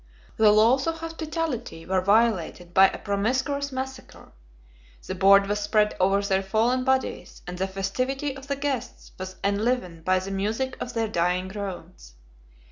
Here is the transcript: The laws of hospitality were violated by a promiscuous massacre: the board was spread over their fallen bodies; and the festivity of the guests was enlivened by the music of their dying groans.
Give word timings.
The 0.35 0.49
laws 0.51 0.87
of 0.87 0.97
hospitality 0.97 1.85
were 1.85 2.01
violated 2.01 2.73
by 2.73 2.87
a 2.87 2.97
promiscuous 2.97 3.71
massacre: 3.71 4.31
the 5.05 5.13
board 5.13 5.45
was 5.45 5.59
spread 5.59 5.95
over 5.99 6.23
their 6.23 6.41
fallen 6.41 6.83
bodies; 6.83 7.43
and 7.45 7.55
the 7.59 7.67
festivity 7.67 8.35
of 8.35 8.47
the 8.47 8.55
guests 8.55 9.11
was 9.19 9.35
enlivened 9.43 10.03
by 10.03 10.17
the 10.17 10.31
music 10.31 10.75
of 10.81 10.93
their 10.95 11.07
dying 11.07 11.49
groans. 11.49 12.15